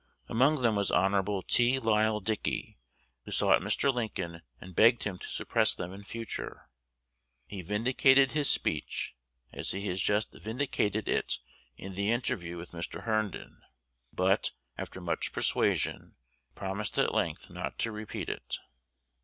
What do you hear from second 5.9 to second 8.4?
in future. He vindicated